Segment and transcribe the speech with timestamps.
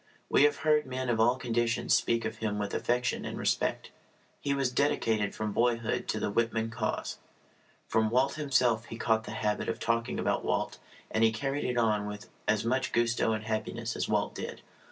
[0.29, 3.91] We have heard men of all conditions speak of him with affection and respect.
[4.39, 7.19] He was dedicated from boyhood to the Whitman cause.
[7.87, 10.79] From Walt himself he caught the habit of talking about Walt,
[11.11, 14.63] and he carried it on with as much gusto and happiness as Walt did.